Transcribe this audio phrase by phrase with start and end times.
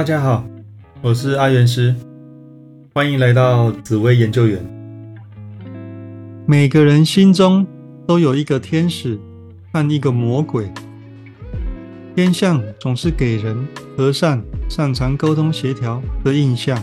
[0.00, 0.42] 大家好，
[1.02, 1.94] 我是阿元师，
[2.94, 4.58] 欢迎来到紫薇研究员。
[6.46, 7.66] 每个人心中
[8.06, 9.18] 都有一个天使
[9.70, 10.72] 和一个魔鬼，
[12.16, 16.82] 天象总是给人和善、擅长沟通协调的印象，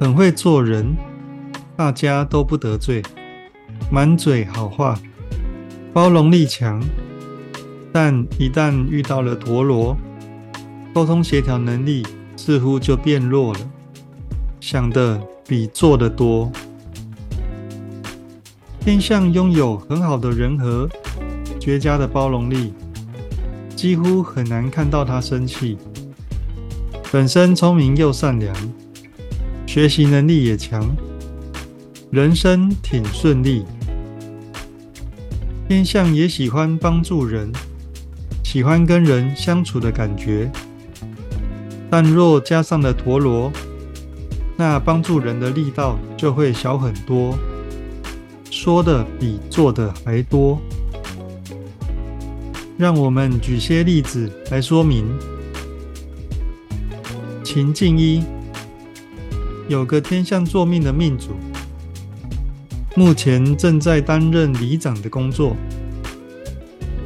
[0.00, 0.96] 很会做人，
[1.76, 3.00] 大家都不得罪，
[3.88, 4.98] 满嘴好话，
[5.92, 6.82] 包容力强。
[7.92, 9.96] 但一旦遇到了陀螺，
[10.94, 12.04] 沟通协调能力
[12.36, 13.60] 似乎就变弱了，
[14.60, 16.50] 想的比做的多。
[18.80, 20.88] 天象拥有很好的人和，
[21.60, 22.72] 绝佳的包容力，
[23.76, 25.76] 几乎很难看到他生气。
[27.12, 28.54] 本身聪明又善良，
[29.66, 30.84] 学习能力也强，
[32.10, 33.64] 人生挺顺利。
[35.68, 37.52] 天象也喜欢帮助人。
[38.42, 40.50] 喜欢跟人相处的感觉，
[41.90, 43.50] 但若加上了陀螺，
[44.56, 47.38] 那帮助人的力道就会小很多，
[48.50, 50.60] 说的比做的还多。
[52.76, 55.06] 让我们举些例子来说明。
[57.42, 58.22] 情境一，
[59.68, 61.30] 有个天象作命的命主，
[62.94, 65.56] 目前正在担任里长的工作。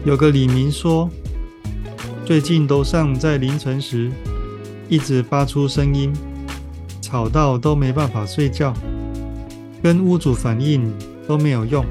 [0.05, 1.09] 有个李明说。
[2.25, 4.11] 最近楼上在凌晨时
[4.93, 6.13] 一直发出声音，
[7.01, 8.75] 吵到都没办法睡觉，
[9.83, 10.93] 跟屋主反映
[11.27, 11.83] 都没有用，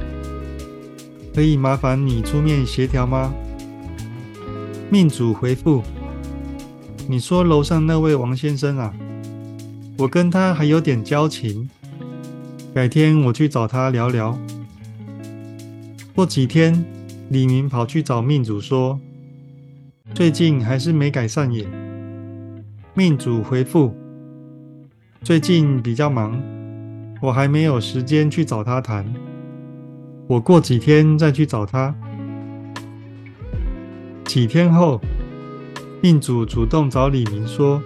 [1.33, 3.33] 可以麻烦你出面协调吗？
[4.91, 5.81] 命主回复：
[7.07, 8.93] 你说楼上那位王先生啊，
[9.97, 11.67] 我跟他还有点交情，
[12.75, 14.37] 改天我去找他聊聊。
[16.13, 16.85] 过几天，
[17.29, 18.99] 李明跑去找命主说。
[20.13, 21.65] 最近还是没改善耶。
[22.93, 23.95] 命主回复：
[25.23, 26.37] 最近比较忙，
[27.21, 29.05] 我还没有时间去找他谈。
[30.27, 31.95] 我过几天再去找他。
[34.25, 34.99] 几天后，
[36.01, 37.81] 命主主动找李明说：“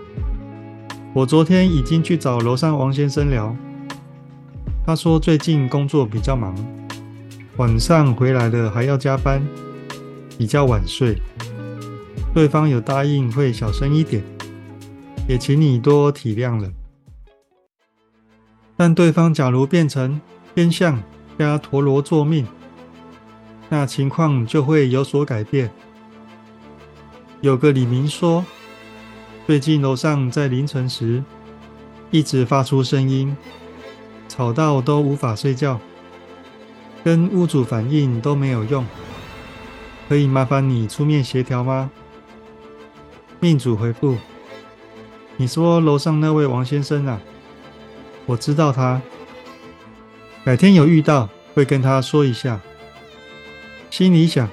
[1.13, 3.55] 我昨天已经去找楼上王先生聊，
[4.83, 6.55] 他说最近工作比较忙，
[7.57, 9.39] 晚上回来了还要加班，
[10.35, 11.15] 比较晚睡。”
[12.33, 14.23] 对方有答应会小声一点，
[15.27, 16.71] 也请你多体谅了。
[18.77, 20.19] 但对方假如变成
[20.53, 21.01] 天象
[21.39, 22.45] 加陀螺作命，
[23.69, 25.71] 那情况就会有所改变。
[27.41, 28.43] 有个李明说，
[29.47, 31.23] 最近楼上在凌晨时
[32.11, 33.35] 一直发出声音，
[34.27, 35.79] 吵到都无法睡觉，
[37.03, 38.85] 跟屋主反映都没有用，
[40.09, 41.89] 可以麻烦你出面协调吗？
[43.39, 44.17] 命主回复
[45.37, 47.19] ：“你说楼上那位王先生啊，
[48.25, 49.01] 我知道他，
[50.45, 52.61] 改天有遇到会跟他说一下。
[53.89, 54.49] 心里想，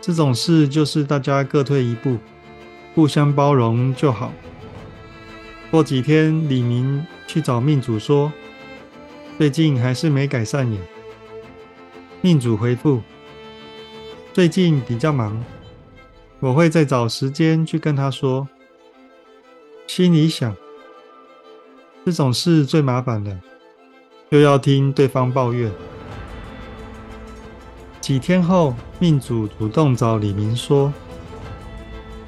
[0.00, 2.18] 这种事就是大家各退一步，
[2.94, 4.32] 互相包容就好。
[5.70, 8.32] 过几天，李明去找命主说，
[9.36, 10.78] 最近还是没改善耶。
[12.20, 13.02] 命主回复：
[14.32, 15.44] 最近比较忙。”
[16.38, 18.46] 我会再找时间去跟他说。
[19.86, 20.54] 心里想，
[22.04, 23.40] 这种事最麻烦了，
[24.30, 25.70] 又要听对方抱怨。
[28.00, 30.92] 几天后，命主主动找李明说：“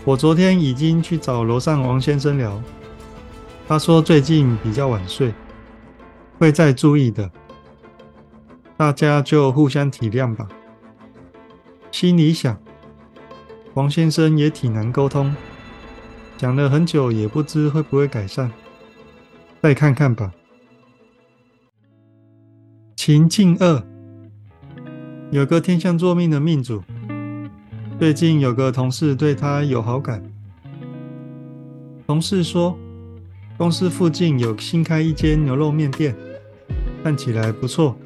[0.05, 2.63] 我昨天已经去找楼上王先生聊，
[3.67, 5.35] 他说最近比较晚睡，
[6.39, 7.31] 会再注意的。
[8.77, 10.49] 大家就互相体谅吧。”
[11.91, 12.57] 心里想。
[13.75, 15.35] 王先生也挺难沟通，
[16.39, 18.49] 讲了很久也不知会不会改善，
[19.61, 20.33] 再看看吧。
[22.95, 23.83] 情境二，
[25.33, 26.81] 有个天象作命的命主，
[27.99, 30.23] 最近有个同事对他有好感。
[32.07, 32.79] 同事说，
[33.57, 36.15] 公司附近有新开一间牛肉面店，
[37.03, 37.97] 看起来不错，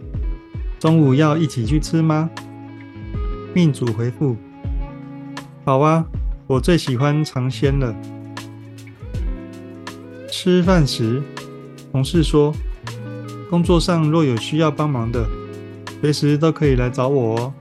[0.78, 2.31] 中午要一起去吃吗？
[3.52, 4.35] 命主回复。
[5.67, 6.06] 好啊，
[6.46, 7.94] 我最喜欢尝鲜了。
[10.32, 11.23] 吃饭时，
[11.93, 12.55] 同事说，
[13.50, 15.29] 工作上若有需要帮忙的，
[16.00, 17.52] 随时都可以来找我哦。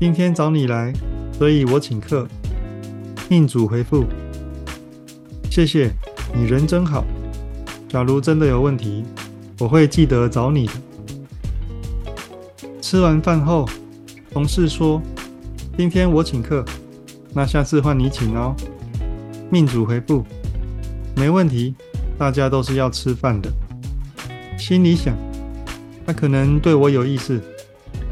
[0.00, 0.92] 今天找你来，
[1.38, 2.26] 所以我请客。
[3.28, 4.04] 命主回复：
[5.52, 5.92] 谢谢
[6.34, 7.04] 你人真好。
[7.88, 9.04] 假如真的有问题，
[9.60, 10.72] 我会记得找你的。
[12.80, 13.68] 吃完饭后，
[14.32, 15.00] 同事说：
[15.78, 16.64] 今天我请客。
[17.32, 18.52] 那下次换你请哦。
[19.48, 20.26] 命主回复
[21.14, 21.74] ：“没问题，
[22.18, 23.50] 大家都是要吃饭的。”
[24.58, 25.16] 心里想
[26.06, 27.40] ：“他可能对我有意思，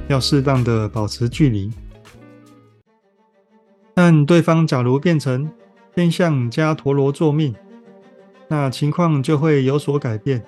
[0.09, 1.71] 要适当的保持距离。”
[3.95, 5.51] 但对方假如变成
[5.95, 7.55] 天象加陀螺座命，
[8.49, 10.43] 那情况就会有所改变。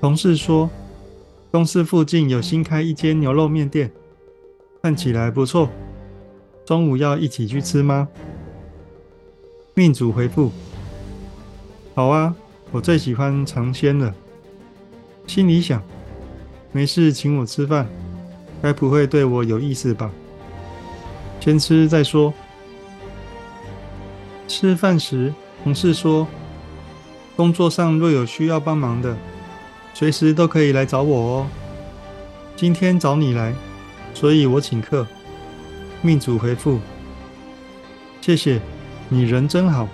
[0.00, 0.68] 同事说，
[1.50, 3.92] 公司附近有新开一间牛肉面店，
[4.82, 5.70] 看起来不错，
[6.66, 8.08] 中午要一起去吃吗？
[9.74, 10.52] 命主回复：
[11.94, 12.34] 好啊，
[12.70, 14.14] 我最喜欢尝鲜了。
[15.26, 15.82] 心里想，
[16.72, 17.88] 没事请我吃饭，
[18.60, 20.10] 该不会对我有意思吧？
[21.40, 22.34] 先吃再说。
[24.46, 25.32] 吃饭时，
[25.64, 26.28] 同事说，
[27.34, 29.16] 工作上若有需要帮忙的，
[29.94, 31.46] 随时都可以来找我哦。
[32.54, 33.54] 今天找你来，
[34.12, 35.06] 所以我请客。
[36.02, 36.78] 命主回复：
[38.20, 38.60] 谢谢。
[39.12, 39.86] 你人真好。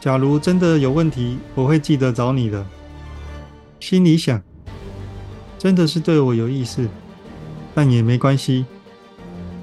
[0.00, 2.64] 假如真的有问题，我会记得找你的。
[3.80, 4.40] 心里想，
[5.58, 6.88] 真的是对我有意思，
[7.74, 8.64] 但也没关系，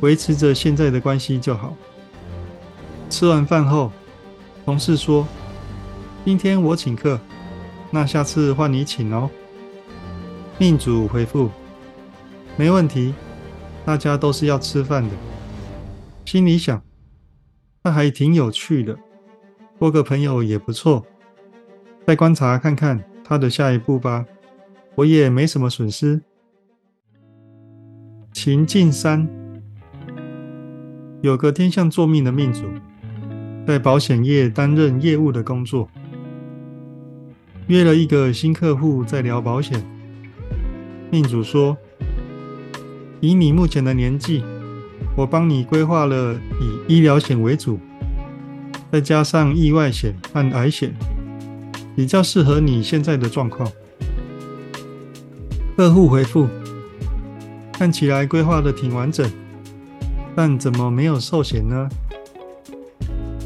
[0.01, 1.73] 维持着现在的关系就好。
[3.09, 3.93] 吃完饭后，
[4.65, 5.25] 同事说
[6.25, 7.17] ：“今天我请客，
[7.89, 9.29] 那下次换你请哦。”
[10.59, 11.49] 命主回复
[12.57, 13.13] ：“没问题，
[13.85, 15.11] 大家都是要吃饭的。”
[16.27, 16.88] 心里想。
[17.81, 18.97] 那还挺有趣的，
[19.79, 21.05] 多个朋友也不错。
[22.05, 24.25] 再观察看看他的下一步吧，
[24.95, 26.21] 我也没什么损失。
[28.33, 29.27] 秦晋三
[31.21, 32.67] 有个天象作命的命主，
[33.65, 35.89] 在保险业担任业务的工作，
[37.67, 39.81] 约了一个新客户在聊保险。
[41.11, 41.77] 命主说
[43.21, 44.43] ：“以你目前的年纪。”
[45.19, 47.77] 我帮你规划了以医疗险为主，
[48.89, 50.95] 再加上意外险和癌险，
[51.93, 53.69] 比较适合你现在的状况。
[55.75, 56.47] 客户回复：
[57.73, 59.29] 看起来规划的挺完整，
[60.33, 61.89] 但怎么没有寿险呢？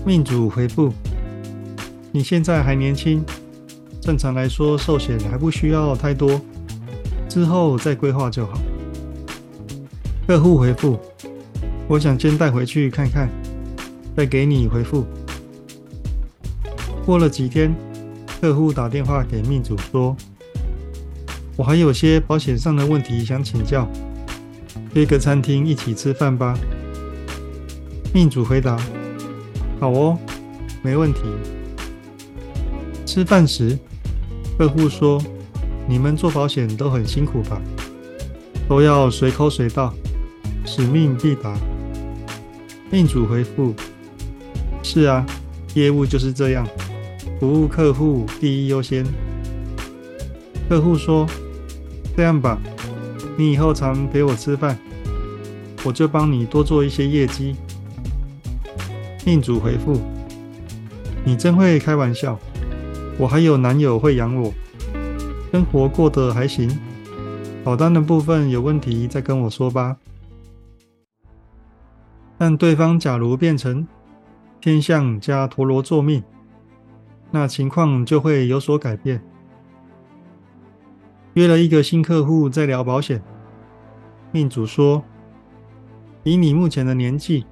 [0.05, 0.93] 命主回复：
[2.11, 3.25] 你现在还年轻，
[3.99, 6.39] 正常来说寿险还不需要太多，
[7.27, 8.59] 之后再规划就好。
[10.27, 10.99] 客户回复。
[11.87, 13.29] 我想先带回去看看，
[14.15, 15.05] 再给你回复。
[17.05, 17.75] 过了几天，
[18.39, 20.15] 客户打电话给命主说
[21.57, 23.87] ：“我还有些保险上的问题想请教，
[24.93, 26.57] 约个餐厅一起吃饭吧。”
[28.13, 28.77] 命主回答
[29.81, 30.17] ：“好哦，
[30.81, 31.19] 没问题。”
[33.05, 33.77] 吃饭时，
[34.57, 35.21] 客户说
[35.85, 37.61] ：“你们做保险都很辛苦吧？
[38.69, 39.93] 都要随口随到，
[40.65, 41.53] 使命必达。”
[42.93, 43.73] 命主回复
[44.83, 45.25] ：“是啊，
[45.73, 46.63] 业务就是这样，
[47.39, 49.03] 服务客户第一优先。”
[50.69, 51.25] 客户说
[52.15, 52.55] ：“这样吧，
[53.35, 54.77] 你以后常陪我吃饭，
[55.83, 57.55] 我就帮你多做一些业绩。”
[59.25, 59.99] 命主回复
[61.25, 62.39] ：“你真会开玩笑，
[63.17, 64.53] 我还有男友会养我，
[65.51, 66.69] 生活过得还行。
[67.63, 69.97] 保单的部分有问题再跟我说吧。”
[72.45, 73.87] 但对方假如变成
[74.59, 76.21] 天象加陀螺座命，
[77.31, 79.23] 那情况就会有所改变。
[81.35, 83.23] 约了一个新客户在聊保险，
[84.33, 85.01] 命主说
[86.23, 87.45] ：“以你目前的年纪，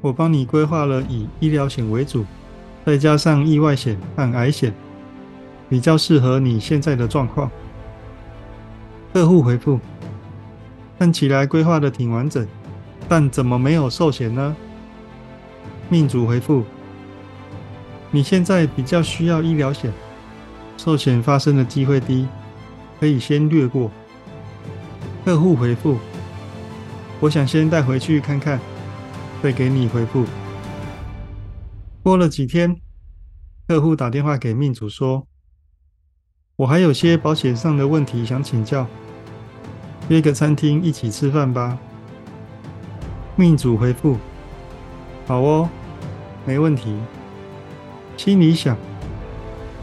[0.00, 2.24] 我帮你规划了以医疗险为主，
[2.86, 4.72] 再加上意外险和癌险，
[5.68, 7.50] 比较适合你现在的状况。”
[9.12, 9.80] 客户回复
[10.96, 12.46] ：“看起来规划的挺完整。”
[13.12, 14.56] 但怎么没有寿险呢？
[15.90, 16.64] 命主回复：
[18.10, 19.92] 你现在比较需要医疗险，
[20.78, 22.26] 寿险发生的机会低，
[22.98, 23.90] 可以先略过。
[25.26, 25.98] 客户回复：
[27.20, 28.58] 我想先带回去看看，
[29.42, 30.24] 再给你回复。
[32.02, 32.74] 过了几天，
[33.68, 35.26] 客户打电话给命主说：
[36.56, 38.86] 我还有些保险上的问题想请教，
[40.08, 41.78] 约个餐厅一起吃饭吧。
[43.34, 44.18] 命主回复
[45.26, 45.68] ：“好哦，
[46.44, 46.94] 没问题。”
[48.16, 48.76] 心里想：“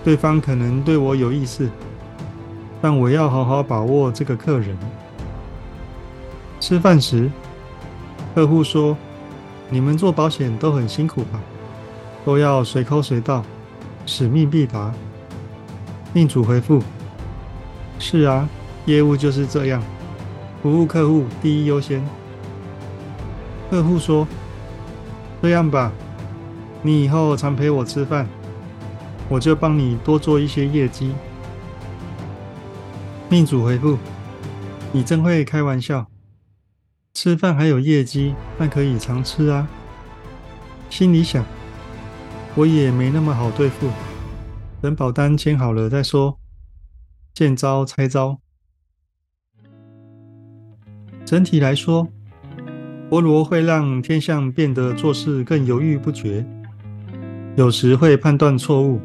[0.05, 1.69] 对方可能对我有意思，
[2.79, 4.77] 但我要好好把握这个客人。”
[6.61, 7.29] 吃饭时，
[8.35, 8.95] 客户说
[9.69, 11.41] ：“你们做保险都很辛苦吧？
[12.23, 13.43] 都要随口随到，
[14.05, 14.93] 使命必达。”
[16.13, 16.83] 命主回复
[17.97, 18.47] ：“是啊，
[18.85, 19.81] 业务就是这样，
[20.61, 22.03] 服务客户第一优先。”
[23.69, 24.27] 客户说
[25.41, 25.91] ：“这样吧，
[26.81, 28.27] 你以后常陪我吃饭，
[29.29, 31.13] 我就帮你多做一些业绩。”
[33.29, 33.97] 命主回复
[34.91, 36.07] ：“你真会开玩笑，
[37.13, 39.67] 吃饭还有业绩，那可以常吃啊。”
[40.89, 41.45] 心里想
[42.55, 43.87] ：“我也没那么好对付，
[44.81, 46.39] 等保单签好了再说。”
[47.35, 48.39] 见招拆招。
[51.23, 52.09] 整体来说，
[53.09, 56.45] 陀螺会让天象变得做事更犹豫不决，
[57.55, 59.01] 有时会判断错误，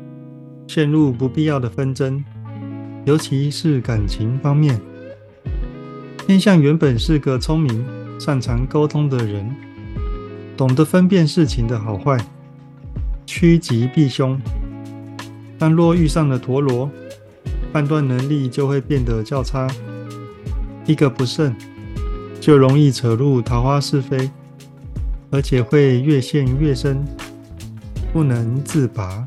[0.66, 2.22] 陷入不必要的纷争，
[3.06, 4.78] 尤其是感情方面。
[6.26, 7.82] 天象原本是个聪明、
[8.20, 9.56] 擅长沟通的人，
[10.54, 12.18] 懂得分辨事情的好坏，
[13.24, 14.38] 趋吉避凶。
[15.58, 16.90] 但若遇上了陀螺，
[17.72, 19.66] 判断能力就会变得较差，
[20.84, 21.56] 一个不慎。
[22.44, 24.30] 就容易扯入桃花是非，
[25.30, 27.02] 而且会越陷越深，
[28.12, 29.26] 不能自拔。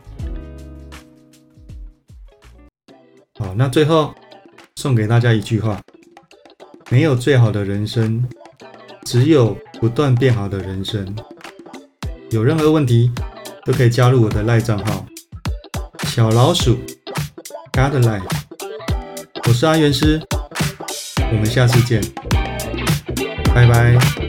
[3.39, 4.13] 好，那最后
[4.75, 5.81] 送给大家一句话：
[6.91, 8.24] 没有最好的人生，
[9.03, 11.15] 只有不断变好的人生。
[12.29, 13.12] 有任何问题
[13.65, 15.03] 都可以加入我的赖账号
[16.03, 16.75] 小老鼠
[17.74, 18.29] God Life，
[19.47, 20.21] 我是阿元师，
[21.31, 22.26] 我们下次见。
[23.57, 24.26] 拜拜。